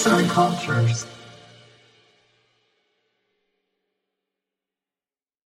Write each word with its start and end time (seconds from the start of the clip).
Arts 0.00 0.06
and 0.06 0.30
Cultures. 0.34 1.06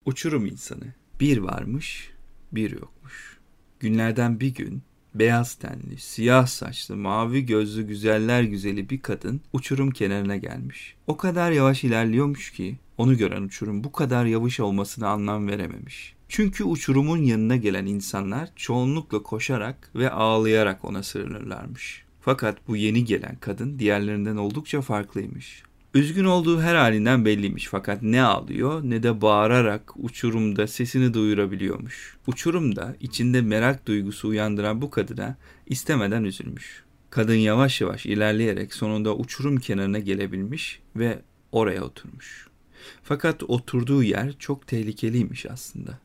Uçurum 0.05 0.47
insanı. 0.47 0.85
Bir 1.21 1.39
varmış, 1.39 2.11
bir 2.53 2.71
yokmuş. 2.71 3.39
Günlerden 3.81 4.41
bir 4.41 4.55
gün 4.55 4.83
beyaz 5.15 5.55
tenli, 5.55 5.99
siyah 5.99 6.47
saçlı, 6.47 6.97
mavi 6.97 7.47
gözlü 7.47 7.83
güzeller 7.83 8.43
güzeli 8.43 8.91
bir 8.91 9.01
kadın 9.01 9.41
uçurum 9.53 9.91
kenarına 9.91 10.37
gelmiş. 10.37 10.97
O 11.07 11.17
kadar 11.17 11.53
yavaş 11.53 11.85
ilerliyormuş 11.85 12.53
ki 12.53 12.79
onu 12.99 13.17
gören 13.17 13.43
uçurum 13.43 13.85
bu 13.85 13.93
kadar 13.93 14.25
yavaş 14.25 14.61
olmasına 14.61 15.09
anlam 15.09 15.49
verememiş. 15.49 16.15
Çünkü 16.29 16.65
uçurumun 16.65 17.19
yanına 17.19 17.57
gelen 17.57 17.87
insanlar 17.87 18.51
çoğunlukla 18.57 19.23
koşarak 19.23 19.91
ve 19.95 20.11
ağlayarak 20.11 20.85
ona 20.85 21.03
sığınırlarmış. 21.03 22.04
Fakat 22.25 22.69
bu 22.69 22.77
yeni 22.77 23.05
gelen 23.05 23.37
kadın 23.41 23.79
diğerlerinden 23.79 24.37
oldukça 24.37 24.81
farklıymış. 24.81 25.63
Üzgün 25.95 26.25
olduğu 26.25 26.61
her 26.61 26.75
halinden 26.75 27.25
belliymiş 27.25 27.67
fakat 27.67 28.03
ne 28.03 28.23
ağlıyor 28.23 28.83
ne 28.85 29.03
de 29.03 29.21
bağırarak 29.21 29.93
uçurumda 29.97 30.67
sesini 30.67 31.15
duyurabiliyormuş. 31.15 32.17
Uçurumda 32.27 32.97
içinde 33.01 33.41
merak 33.41 33.87
duygusu 33.87 34.29
uyandıran 34.29 34.83
bu 34.83 34.91
kadına 34.91 35.37
istemeden 35.67 36.25
üzülmüş. 36.25 36.85
Kadın 37.11 37.35
yavaş 37.35 37.81
yavaş 37.81 38.07
ilerleyerek 38.07 38.75
sonunda 38.75 39.17
uçurum 39.17 39.57
kenarına 39.57 39.99
gelebilmiş 39.99 40.81
ve 40.97 41.23
oraya 41.53 41.85
oturmuş. 41.85 42.49
Fakat 43.03 43.43
oturduğu 43.43 44.03
yer 44.03 44.35
çok 44.39 44.67
tehlikeliymiş 44.67 45.47
aslında. 45.47 45.99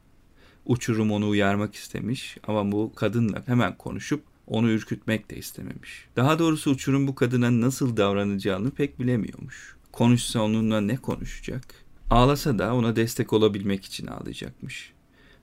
Uçurum 0.65 1.11
onu 1.11 1.29
uyarmak 1.29 1.75
istemiş 1.75 2.37
ama 2.47 2.71
bu 2.71 2.91
kadınla 2.95 3.43
hemen 3.47 3.77
konuşup 3.77 4.28
onu 4.49 4.69
ürkütmek 4.69 5.31
de 5.31 5.37
istememiş. 5.37 6.07
Daha 6.15 6.39
doğrusu 6.39 6.71
uçurum 6.71 7.07
bu 7.07 7.15
kadına 7.15 7.61
nasıl 7.61 7.97
davranacağını 7.97 8.71
pek 8.71 8.99
bilemiyormuş. 8.99 9.75
Konuşsa 9.91 10.39
onunla 10.41 10.81
ne 10.81 10.97
konuşacak? 10.97 11.65
Ağlasa 12.09 12.59
da 12.59 12.75
ona 12.75 12.95
destek 12.95 13.33
olabilmek 13.33 13.85
için 13.85 14.07
ağlayacakmış. 14.07 14.93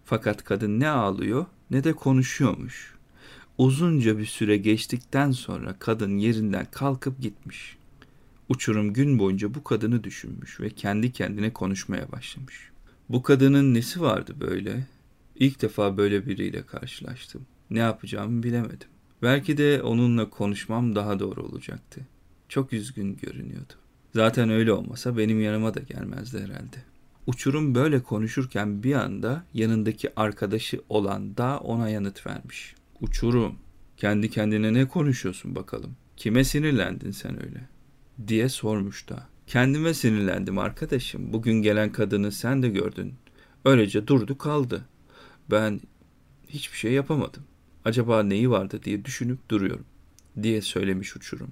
Fakat 0.04 0.44
kadın 0.44 0.80
ne 0.80 0.88
ağlıyor 0.88 1.46
ne 1.70 1.84
de 1.84 1.92
konuşuyormuş. 1.92 2.94
Uzunca 3.58 4.18
bir 4.18 4.26
süre 4.26 4.56
geçtikten 4.56 5.30
sonra 5.30 5.76
kadın 5.78 6.18
yerinden 6.18 6.66
kalkıp 6.70 7.20
gitmiş. 7.20 7.76
Uçurum 8.48 8.92
gün 8.92 9.18
boyunca 9.18 9.54
bu 9.54 9.64
kadını 9.64 10.04
düşünmüş 10.04 10.60
ve 10.60 10.70
kendi 10.70 11.12
kendine 11.12 11.52
konuşmaya 11.52 12.12
başlamış. 12.12 12.70
Bu 13.08 13.22
kadının 13.22 13.74
nesi 13.74 14.00
vardı 14.00 14.34
böyle? 14.40 14.86
İlk 15.36 15.62
defa 15.62 15.96
böyle 15.96 16.26
biriyle 16.26 16.62
karşılaştım. 16.62 17.46
Ne 17.70 17.78
yapacağımı 17.78 18.42
bilemedim. 18.42 18.88
Belki 19.22 19.58
de 19.58 19.82
onunla 19.82 20.30
konuşmam 20.30 20.94
daha 20.94 21.18
doğru 21.20 21.42
olacaktı. 21.42 22.00
Çok 22.48 22.72
üzgün 22.72 23.16
görünüyordu. 23.16 23.72
Zaten 24.14 24.50
öyle 24.50 24.72
olmasa 24.72 25.18
benim 25.18 25.40
yanıma 25.40 25.74
da 25.74 25.80
gelmezdi 25.80 26.38
herhalde. 26.38 26.76
Uçurum 27.26 27.74
böyle 27.74 28.02
konuşurken 28.02 28.82
bir 28.82 28.94
anda 28.94 29.44
yanındaki 29.54 30.20
arkadaşı 30.20 30.80
olan 30.88 31.36
da 31.36 31.58
ona 31.58 31.88
yanıt 31.88 32.26
vermiş. 32.26 32.74
Uçurum, 33.00 33.54
kendi 33.96 34.30
kendine 34.30 34.74
ne 34.74 34.88
konuşuyorsun 34.88 35.54
bakalım? 35.54 35.96
Kime 36.16 36.44
sinirlendin 36.44 37.10
sen 37.10 37.44
öyle? 37.44 37.68
diye 38.28 38.48
sormuş 38.48 39.08
da. 39.08 39.26
Kendime 39.46 39.94
sinirlendim 39.94 40.58
arkadaşım. 40.58 41.32
Bugün 41.32 41.62
gelen 41.62 41.92
kadını 41.92 42.32
sen 42.32 42.62
de 42.62 42.68
gördün. 42.68 43.14
Öylece 43.64 44.06
durdu 44.06 44.38
kaldı. 44.38 44.84
Ben 45.50 45.80
hiçbir 46.48 46.76
şey 46.76 46.92
yapamadım. 46.92 47.42
Acaba 47.86 48.22
neyi 48.22 48.50
vardı 48.50 48.80
diye 48.84 49.04
düşünüp 49.04 49.50
duruyorum 49.50 49.84
diye 50.42 50.62
söylemiş 50.62 51.16
uçurum. 51.16 51.50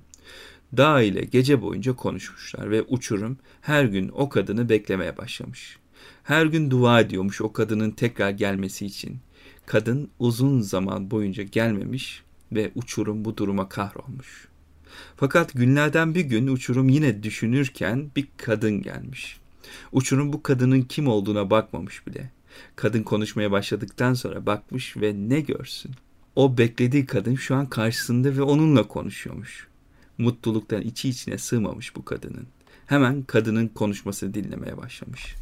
Dağ 0.76 1.02
ile 1.02 1.24
gece 1.24 1.62
boyunca 1.62 1.92
konuşmuşlar 1.92 2.70
ve 2.70 2.82
uçurum 2.82 3.38
her 3.60 3.84
gün 3.84 4.08
o 4.08 4.28
kadını 4.28 4.68
beklemeye 4.68 5.16
başlamış. 5.16 5.78
Her 6.22 6.46
gün 6.46 6.70
dua 6.70 7.00
ediyormuş 7.00 7.40
o 7.40 7.52
kadının 7.52 7.90
tekrar 7.90 8.30
gelmesi 8.30 8.86
için. 8.86 9.18
Kadın 9.66 10.10
uzun 10.18 10.60
zaman 10.60 11.10
boyunca 11.10 11.42
gelmemiş 11.42 12.22
ve 12.52 12.70
uçurum 12.74 13.24
bu 13.24 13.36
duruma 13.36 13.68
kahrolmuş. 13.68 14.48
Fakat 15.16 15.52
günlerden 15.52 16.14
bir 16.14 16.24
gün 16.24 16.46
uçurum 16.46 16.88
yine 16.88 17.22
düşünürken 17.22 18.10
bir 18.16 18.28
kadın 18.36 18.82
gelmiş. 18.82 19.36
Uçurum 19.92 20.32
bu 20.32 20.42
kadının 20.42 20.82
kim 20.82 21.08
olduğuna 21.08 21.50
bakmamış 21.50 22.06
bile. 22.06 22.30
Kadın 22.76 23.02
konuşmaya 23.02 23.50
başladıktan 23.50 24.14
sonra 24.14 24.46
bakmış 24.46 24.96
ve 24.96 25.14
ne 25.16 25.40
görsün? 25.40 25.94
O 26.36 26.58
beklediği 26.58 27.06
kadın 27.06 27.34
şu 27.34 27.54
an 27.54 27.66
karşısında 27.66 28.36
ve 28.36 28.42
onunla 28.42 28.88
konuşuyormuş. 28.88 29.68
Mutluluktan 30.18 30.82
içi 30.82 31.08
içine 31.08 31.38
sığmamış 31.38 31.96
bu 31.96 32.04
kadının. 32.04 32.46
Hemen 32.86 33.22
kadının 33.22 33.68
konuşmasını 33.68 34.34
dinlemeye 34.34 34.76
başlamış. 34.76 35.34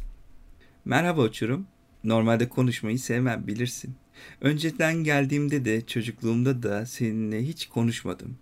Merhaba 0.85 1.21
uçurum. 1.21 1.67
Normalde 2.03 2.49
konuşmayı 2.49 2.99
sevmem 2.99 3.47
bilirsin. 3.47 3.95
Önceden 4.41 4.95
geldiğimde 4.95 5.65
de 5.65 5.85
çocukluğumda 5.85 6.63
da 6.63 6.85
seninle 6.85 7.47
hiç 7.47 7.67
konuşmadım. 7.67 8.37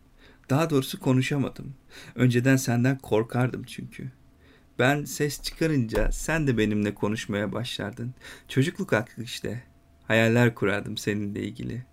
Daha 0.50 0.69
doğrusu 0.69 1.00
konuşamadım. 1.00 1.73
Önceden 2.16 2.56
senden 2.56 2.97
korkardım 2.97 3.63
çünkü. 3.63 4.12
Ben 4.79 5.03
ses 5.06 5.41
çıkarınca 5.41 6.12
sen 6.12 6.47
de 6.47 6.57
benimle 6.57 6.94
konuşmaya 6.94 7.51
başlardın. 7.51 8.13
Çocukluk 8.47 8.94
aklı 8.94 9.23
işte. 9.23 9.63
Hayaller 10.07 10.56
kurardım 10.56 10.97
seninle 10.97 11.44
ilgili. 11.44 11.91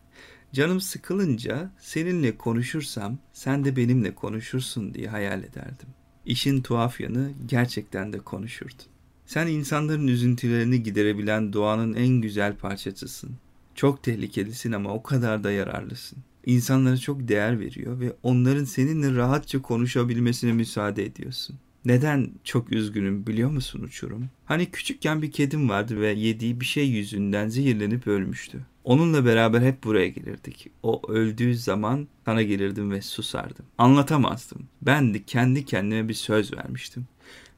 Canım 0.53 0.81
sıkılınca 0.81 1.71
seninle 1.81 2.37
konuşursam 2.37 3.19
sen 3.33 3.65
de 3.65 3.77
benimle 3.77 4.15
konuşursun 4.15 4.95
diye 4.95 5.09
hayal 5.09 5.43
ederdim. 5.43 5.89
İşin 6.27 6.63
tuhaf 6.63 7.01
yanı 7.01 7.33
gerçekten 7.47 8.13
de 8.13 8.19
konuşurdun. 8.19 8.87
Sen 9.27 9.47
insanların 9.47 10.07
üzüntülerini 10.07 10.83
giderebilen 10.83 11.53
doğanın 11.53 11.95
en 11.95 12.09
güzel 12.09 12.57
parçacısın. 12.57 13.31
Çok 13.75 14.03
tehlikelisin 14.03 14.73
ama 14.73 14.95
o 14.95 15.03
kadar 15.03 15.45
da 15.45 15.53
yararlısın. 15.53 16.19
İnsanlara 16.47 16.97
çok 16.97 17.29
değer 17.29 17.61
veriyor 17.61 18.01
ve 18.01 18.13
onların 18.23 18.65
seninle 18.65 19.15
rahatça 19.15 19.63
konuşabilmesine 19.63 20.53
müsaade 20.53 21.05
ediyorsun. 21.05 21.57
Neden 21.85 22.31
çok 22.45 22.73
üzgünüm 22.73 23.27
biliyor 23.27 23.51
musun 23.51 23.83
uçurum? 23.83 24.29
Hani 24.45 24.71
küçükken 24.71 25.23
bir 25.23 25.31
kedim 25.33 25.69
vardı 25.69 26.01
ve 26.01 26.09
yediği 26.13 26.61
bir 26.61 26.65
şey 26.65 26.89
yüzünden 26.89 27.49
zehirlenip 27.49 28.07
ölmüştü. 28.07 28.67
Onunla 28.89 29.25
beraber 29.25 29.63
hep 29.63 29.85
buraya 29.85 30.09
gelirdik. 30.09 30.71
O 30.83 31.13
öldüğü 31.13 31.55
zaman 31.57 32.09
sana 32.25 32.43
gelirdim 32.43 32.91
ve 32.91 33.03
susardım. 33.03 33.67
Anlatamazdım. 33.79 34.69
Ben 34.83 35.15
de 35.15 35.23
kendi 35.23 35.65
kendime 35.65 36.09
bir 36.09 36.15
söz 36.15 36.53
vermiştim. 36.53 37.07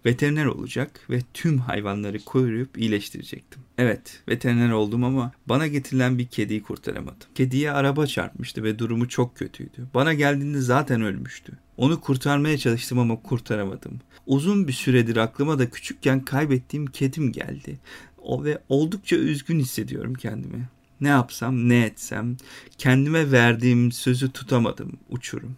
Veteriner 0.06 0.46
olacak 0.46 1.00
ve 1.10 1.20
tüm 1.34 1.58
hayvanları 1.58 2.18
koruyup 2.24 2.78
iyileştirecektim. 2.78 3.62
Evet, 3.78 4.22
veteriner 4.28 4.70
oldum 4.70 5.04
ama 5.04 5.32
bana 5.46 5.66
getirilen 5.66 6.18
bir 6.18 6.26
kediyi 6.26 6.62
kurtaramadım. 6.62 7.28
Kediye 7.34 7.72
araba 7.72 8.06
çarpmıştı 8.06 8.62
ve 8.62 8.78
durumu 8.78 9.08
çok 9.08 9.36
kötüydü. 9.36 9.86
Bana 9.94 10.14
geldiğinde 10.14 10.60
zaten 10.60 11.02
ölmüştü. 11.02 11.52
Onu 11.76 12.00
kurtarmaya 12.00 12.58
çalıştım 12.58 12.98
ama 12.98 13.22
kurtaramadım. 13.22 14.00
Uzun 14.26 14.68
bir 14.68 14.72
süredir 14.72 15.16
aklıma 15.16 15.58
da 15.58 15.70
küçükken 15.70 16.24
kaybettiğim 16.24 16.86
kedim 16.86 17.32
geldi. 17.32 17.78
O 18.18 18.44
ve 18.44 18.58
oldukça 18.68 19.16
üzgün 19.16 19.60
hissediyorum 19.60 20.14
kendimi. 20.14 20.68
Ne 21.00 21.08
yapsam, 21.08 21.68
ne 21.68 21.84
etsem, 21.84 22.36
kendime 22.78 23.32
verdiğim 23.32 23.92
sözü 23.92 24.32
tutamadım, 24.32 24.92
uçurum. 25.08 25.56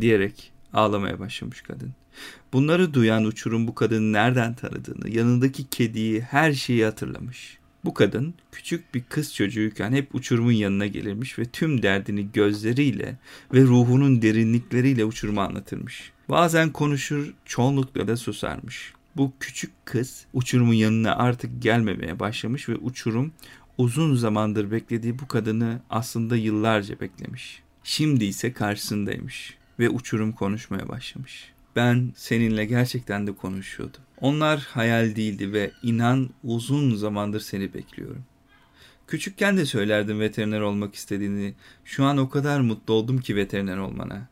Diyerek 0.00 0.52
ağlamaya 0.72 1.18
başlamış 1.18 1.62
kadın. 1.62 1.94
Bunları 2.52 2.94
duyan 2.94 3.24
uçurum 3.24 3.68
bu 3.68 3.74
kadını 3.74 4.12
nereden 4.12 4.54
tanıdığını, 4.54 5.10
yanındaki 5.10 5.70
kediyi, 5.70 6.20
her 6.20 6.52
şeyi 6.52 6.84
hatırlamış. 6.84 7.58
Bu 7.84 7.94
kadın 7.94 8.34
küçük 8.52 8.94
bir 8.94 9.02
kız 9.08 9.34
çocuğuyken 9.34 9.92
hep 9.92 10.14
uçurumun 10.14 10.52
yanına 10.52 10.86
gelirmiş 10.86 11.38
ve 11.38 11.44
tüm 11.44 11.82
derdini 11.82 12.32
gözleriyle 12.32 13.18
ve 13.54 13.62
ruhunun 13.62 14.22
derinlikleriyle 14.22 15.04
uçuruma 15.04 15.44
anlatırmış. 15.44 16.12
Bazen 16.28 16.72
konuşur, 16.72 17.34
çoğunlukla 17.44 18.08
da 18.08 18.16
susarmış. 18.16 18.92
Bu 19.16 19.32
küçük 19.40 19.70
kız 19.84 20.26
uçurumun 20.32 20.72
yanına 20.74 21.16
artık 21.16 21.62
gelmemeye 21.62 22.20
başlamış 22.20 22.68
ve 22.68 22.76
uçurum 22.76 23.32
uzun 23.78 24.14
zamandır 24.14 24.70
beklediği 24.70 25.18
bu 25.18 25.28
kadını 25.28 25.80
aslında 25.90 26.36
yıllarca 26.36 27.00
beklemiş. 27.00 27.62
Şimdi 27.84 28.24
ise 28.24 28.52
karşısındaymış 28.52 29.56
ve 29.78 29.90
uçurum 29.90 30.32
konuşmaya 30.32 30.88
başlamış. 30.88 31.52
Ben 31.76 32.12
seninle 32.16 32.64
gerçekten 32.64 33.26
de 33.26 33.32
konuşuyordum. 33.32 34.00
Onlar 34.20 34.60
hayal 34.60 35.16
değildi 35.16 35.52
ve 35.52 35.70
inan 35.82 36.30
uzun 36.44 36.94
zamandır 36.94 37.40
seni 37.40 37.74
bekliyorum. 37.74 38.24
Küçükken 39.06 39.56
de 39.56 39.66
söylerdim 39.66 40.20
veteriner 40.20 40.60
olmak 40.60 40.94
istediğini. 40.94 41.54
Şu 41.84 42.04
an 42.04 42.18
o 42.18 42.28
kadar 42.28 42.60
mutlu 42.60 42.94
oldum 42.94 43.18
ki 43.18 43.36
veteriner 43.36 43.76
olmana. 43.76 44.28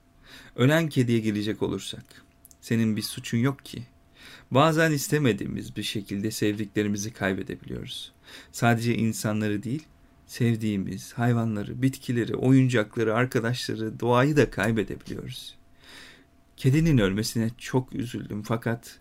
Ölen 0.57 0.89
kediye 0.89 1.19
gelecek 1.19 1.63
olursak. 1.63 2.05
Senin 2.61 2.97
bir 2.97 3.03
suçun 3.03 3.39
yok 3.39 3.65
ki. 3.65 3.83
Bazen 4.51 4.93
istemediğimiz 4.93 5.77
bir 5.77 5.83
şekilde 5.83 6.31
sevdiklerimizi 6.31 7.13
kaybedebiliyoruz. 7.13 8.13
Sadece 8.53 8.95
insanları 8.95 9.63
değil, 9.63 9.83
sevdiğimiz 10.27 11.13
hayvanları, 11.13 11.83
bitkileri, 11.83 12.35
oyuncakları, 12.35 13.15
arkadaşları, 13.15 14.01
doğayı 14.01 14.37
da 14.37 14.51
kaybedebiliyoruz. 14.51 15.57
Kedinin 16.57 16.99
ölmesine 16.99 17.51
çok 17.59 17.93
üzüldüm 17.93 18.43
fakat 18.43 18.99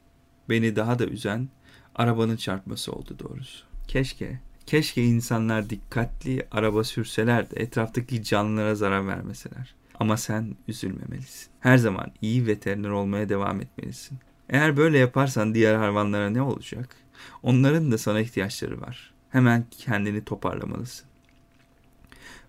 beni 0.50 0.76
daha 0.76 1.00
da 1.00 1.06
üzen 1.06 1.50
arabanın 1.96 2.36
çarpması 2.36 2.92
oldu 2.92 3.16
doğrusu. 3.20 3.66
Keşke, 3.88 4.40
keşke 4.66 5.04
insanlar 5.04 5.70
dikkatli 5.70 6.48
araba 6.52 6.84
sürseler 6.84 7.52
de 7.52 7.56
etraftaki 7.56 8.24
canlılara 8.24 8.76
zarar 8.76 9.08
vermeseler. 9.08 9.76
Ama 10.00 10.18
sen 10.18 10.56
üzülmemelisin. 10.68 11.50
Her 11.60 11.78
zaman 11.78 12.12
iyi 12.22 12.48
veteriner 12.48 12.90
olmaya 12.90 13.30
devam 13.30 13.62
etmelisin. 13.62 14.18
Eğer 14.50 14.78
böyle 14.78 14.98
yaparsan 14.98 15.56
diğer 15.56 15.76
hayvanlara 15.76 16.30
ne 16.30 16.42
olacak? 16.42 16.96
Onların 17.44 17.92
da 17.92 17.98
sana 17.98 18.20
ihtiyaçları 18.20 18.82
var. 18.82 19.14
Hemen 19.30 19.66
kendini 19.72 20.26
toparlamalısın. 20.26 21.06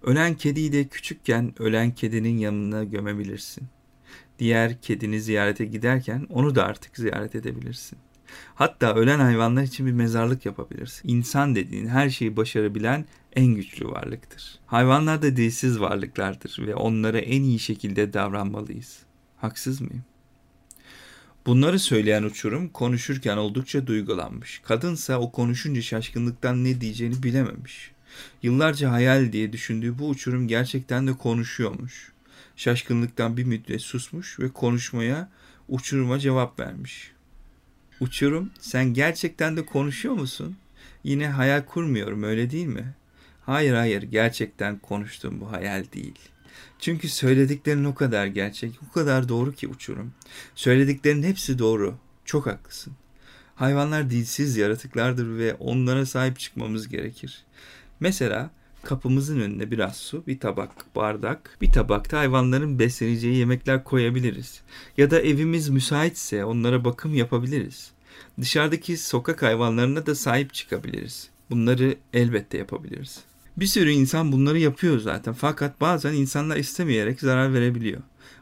Ölen 0.02 0.34
kediyi 0.34 0.72
de 0.72 0.88
küçükken 0.88 1.54
ölen 1.58 1.90
kedinin 1.90 2.38
yanına 2.38 2.84
gömebilirsin. 2.84 3.68
Diğer 4.38 4.80
kedini 4.80 5.20
ziyarete 5.20 5.64
giderken 5.64 6.26
onu 6.30 6.54
da 6.54 6.64
artık 6.64 6.96
ziyaret 6.96 7.34
edebilirsin. 7.34 7.98
Hatta 8.54 8.94
ölen 8.94 9.18
hayvanlar 9.18 9.62
için 9.62 9.86
bir 9.86 9.92
mezarlık 9.92 10.46
yapabilirsin. 10.46 11.08
İnsan 11.08 11.54
dediğin 11.54 11.86
her 11.86 12.10
şeyi 12.10 12.36
başarabilen 12.36 13.04
en 13.36 13.46
güçlü 13.46 13.88
varlıktır. 13.88 14.58
Hayvanlar 14.66 15.22
da 15.22 15.36
dilsiz 15.36 15.80
varlıklardır 15.80 16.66
ve 16.66 16.74
onlara 16.74 17.18
en 17.18 17.42
iyi 17.42 17.58
şekilde 17.58 18.12
davranmalıyız. 18.12 19.02
Haksız 19.36 19.80
mıyım? 19.80 20.04
Bunları 21.46 21.78
söyleyen 21.78 22.22
uçurum 22.22 22.68
konuşurken 22.68 23.36
oldukça 23.36 23.86
duygulanmış. 23.86 24.60
Kadınsa 24.64 25.18
o 25.18 25.32
konuşunca 25.32 25.82
şaşkınlıktan 25.82 26.64
ne 26.64 26.80
diyeceğini 26.80 27.22
bilememiş. 27.22 27.90
Yıllarca 28.42 28.92
hayal 28.92 29.32
diye 29.32 29.52
düşündüğü 29.52 29.98
bu 29.98 30.08
uçurum 30.08 30.48
gerçekten 30.48 31.06
de 31.06 31.12
konuşuyormuş. 31.12 32.12
Şaşkınlıktan 32.56 33.36
bir 33.36 33.44
müddet 33.44 33.80
susmuş 33.80 34.40
ve 34.40 34.48
konuşmaya 34.48 35.28
uçuruma 35.68 36.18
cevap 36.18 36.60
vermiş. 36.60 37.12
Uçurum 38.00 38.50
sen 38.60 38.94
gerçekten 38.94 39.56
de 39.56 39.66
konuşuyor 39.66 40.14
musun? 40.14 40.56
Yine 41.04 41.28
hayal 41.28 41.62
kurmuyorum 41.62 42.22
öyle 42.22 42.50
değil 42.50 42.66
mi? 42.66 42.94
Hayır 43.46 43.74
hayır 43.74 44.02
gerçekten 44.02 44.78
konuştuğum 44.78 45.40
bu 45.40 45.52
hayal 45.52 45.84
değil. 45.94 46.18
Çünkü 46.78 47.08
söylediklerin 47.08 47.84
o 47.84 47.94
kadar 47.94 48.26
gerçek, 48.26 48.72
o 48.90 48.92
kadar 48.92 49.28
doğru 49.28 49.52
ki 49.52 49.68
uçurum. 49.68 50.12
Söylediklerin 50.54 51.22
hepsi 51.22 51.58
doğru. 51.58 51.94
Çok 52.24 52.46
haklısın. 52.46 52.92
Hayvanlar 53.54 54.10
dilsiz 54.10 54.56
yaratıklardır 54.56 55.38
ve 55.38 55.54
onlara 55.54 56.06
sahip 56.06 56.38
çıkmamız 56.38 56.88
gerekir. 56.88 57.44
Mesela 58.00 58.50
kapımızın 58.82 59.40
önüne 59.40 59.70
biraz 59.70 59.96
su, 59.96 60.26
bir 60.26 60.40
tabak, 60.40 60.96
bardak, 60.96 61.58
bir 61.60 61.72
tabakta 61.72 62.18
hayvanların 62.18 62.78
besleneceği 62.78 63.36
yemekler 63.36 63.84
koyabiliriz. 63.84 64.60
Ya 64.96 65.10
da 65.10 65.20
evimiz 65.20 65.68
müsaitse 65.68 66.44
onlara 66.44 66.84
bakım 66.84 67.14
yapabiliriz. 67.14 67.90
Dışarıdaki 68.40 68.96
sokak 68.96 69.42
hayvanlarına 69.42 70.06
da 70.06 70.14
sahip 70.14 70.54
çıkabiliriz. 70.54 71.28
Bunları 71.50 71.94
elbette 72.12 72.58
yapabiliriz. 72.58 73.24
Bir 73.60 73.66
sürü 73.66 73.90
insan 73.90 74.32
bunları 74.32 74.58
yapıyor 74.58 74.98
zaten 74.98 75.34
fakat 75.34 75.80
bazen 75.80 76.12
insanlar 76.12 76.56
istemeyerek 76.56 77.20
zarar 77.20 77.54
verebiliyor. 77.54 78.00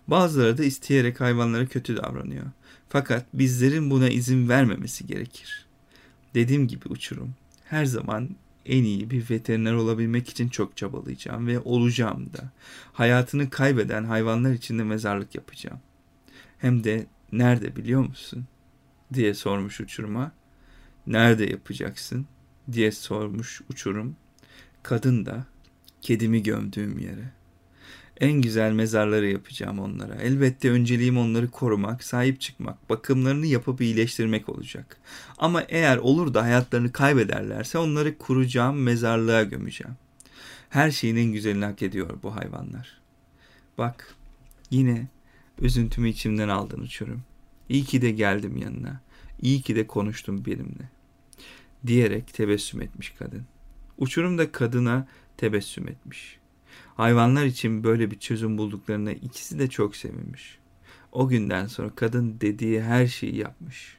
Bazıları 0.09 0.59
da 0.59 0.65
isteyerek 0.65 1.21
hayvanlara 1.21 1.67
kötü 1.67 1.97
davranıyor. 1.97 2.47
Fakat 2.89 3.27
bizlerin 3.35 3.91
buna 3.91 4.09
izin 4.09 4.49
vermemesi 4.49 5.07
gerekir. 5.07 5.67
Dediğim 6.35 6.69
gibi 6.69 6.89
uçurum. 6.89 7.35
Her 7.65 7.85
zaman 7.85 8.29
en 8.67 8.85
iyi 8.85 9.11
bir 9.11 9.31
veteriner 9.31 9.73
olabilmek 9.73 10.29
için 10.29 10.49
çok 10.49 10.77
çabalayacağım 10.77 11.47
ve 11.47 11.61
olacağım 11.61 12.33
da. 12.33 12.51
Hayatını 12.93 13.51
kaybeden 13.51 14.05
hayvanlar 14.05 14.53
için 14.53 14.79
de 14.79 14.85
mezarlık 14.85 15.35
yapacağım. 15.35 15.81
Hem 16.59 16.85
de 16.85 17.07
nerede 17.33 17.77
biliyor 17.77 18.01
musun? 18.01 18.47
diye 19.15 19.35
sormuş 19.35 19.81
uçuruma. 19.81 20.33
Nerede 21.07 21.45
yapacaksın? 21.45 22.27
diye 22.73 22.93
sormuş 22.93 23.61
uçurum. 23.71 24.17
Kadın 24.83 25.27
da 25.27 25.47
kedimi 26.03 26.43
gömdüğüm 26.43 26.99
yere. 26.99 27.33
En 28.21 28.33
güzel 28.33 28.73
mezarları 28.73 29.27
yapacağım 29.27 29.79
onlara. 29.79 30.15
Elbette 30.15 30.71
önceliğim 30.71 31.19
onları 31.19 31.51
korumak, 31.51 32.05
sahip 32.05 32.41
çıkmak, 32.41 32.91
bakımlarını 32.91 33.47
yapıp 33.47 33.81
iyileştirmek 33.81 34.49
olacak. 34.49 34.97
Ama 35.39 35.63
eğer 35.63 35.97
olur 35.97 36.35
da 36.35 36.43
hayatlarını 36.43 36.93
kaybederlerse 36.93 37.79
onları 37.79 38.19
kuracağım, 38.19 38.83
mezarlığa 38.83 39.43
gömeceğim. 39.43 39.95
Her 40.71 40.91
şeyin 40.91 41.17
en 41.17 41.33
güzelini 41.33 41.65
hak 41.65 41.83
ediyor 41.83 42.11
bu 42.23 42.37
hayvanlar. 42.37 43.01
Bak, 43.79 44.15
yine 44.71 45.09
üzüntümü 45.61 46.09
içimden 46.09 46.49
aldın 46.49 46.81
uçurum. 46.81 47.23
İyi 47.69 47.85
ki 47.85 48.03
de 48.03 48.11
geldim 48.11 48.57
yanına. 48.57 49.01
İyi 49.43 49.63
ki 49.63 49.77
de 49.77 49.87
konuştum 49.87 50.45
benimle. 50.47 50.89
Diyerek 51.87 52.35
tebessüm 52.35 52.83
etmiş 52.83 53.11
kadın. 53.19 53.45
Uçurum 53.99 54.39
da 54.39 54.53
kadına 54.53 55.09
tebessüm 55.37 55.89
etmiş. 55.89 56.39
Hayvanlar 56.97 57.45
için 57.45 57.85
böyle 57.85 58.11
bir 58.11 58.19
çözüm 58.19 58.59
bulduklarına 58.59 59.13
ikisi 59.13 59.59
de 59.59 59.69
çok 59.69 59.97
sevinmiş. 59.97 60.59
O 61.13 61.29
günden 61.29 61.67
sonra 61.67 61.91
kadın 61.97 62.37
dediği 62.41 62.83
her 62.83 63.07
şeyi 63.07 63.37
yapmış. 63.37 63.99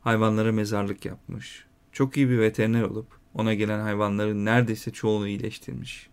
Hayvanlara 0.00 0.52
mezarlık 0.52 1.04
yapmış. 1.04 1.64
Çok 1.92 2.16
iyi 2.16 2.28
bir 2.28 2.38
veteriner 2.38 2.82
olup 2.82 3.06
ona 3.34 3.54
gelen 3.54 3.80
hayvanların 3.80 4.44
neredeyse 4.44 4.90
çoğunu 4.90 5.28
iyileştirmiş. 5.28 6.08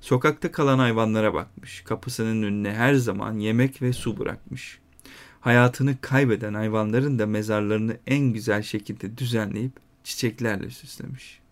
Sokakta 0.00 0.52
kalan 0.52 0.78
hayvanlara 0.78 1.34
bakmış. 1.34 1.80
Kapısının 1.80 2.42
önüne 2.42 2.72
her 2.74 2.94
zaman 2.94 3.38
yemek 3.38 3.82
ve 3.82 3.92
su 3.92 4.18
bırakmış. 4.18 4.78
Hayatını 5.40 5.96
kaybeden 6.00 6.54
hayvanların 6.54 7.18
da 7.18 7.26
mezarlarını 7.26 7.96
en 8.06 8.32
güzel 8.32 8.62
şekilde 8.62 9.18
düzenleyip 9.18 9.72
çiçeklerle 10.04 10.70
süslemiş. 10.70 11.43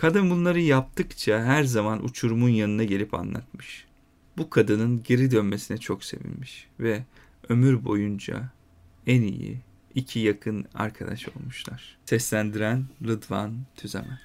Kadın 0.00 0.30
bunları 0.30 0.60
yaptıkça 0.60 1.44
her 1.44 1.64
zaman 1.64 2.04
uçurumun 2.04 2.48
yanına 2.48 2.84
gelip 2.84 3.14
anlatmış. 3.14 3.84
Bu 4.38 4.50
kadının 4.50 5.02
geri 5.02 5.30
dönmesine 5.30 5.78
çok 5.78 6.04
sevinmiş 6.04 6.66
ve 6.80 7.02
ömür 7.48 7.84
boyunca 7.84 8.50
en 9.06 9.22
iyi 9.22 9.58
iki 9.94 10.18
yakın 10.18 10.64
arkadaş 10.74 11.28
olmuşlar. 11.28 11.98
Seslendiren 12.04 12.84
Rıdvan 13.06 13.52
Tüzemen. 13.76 14.18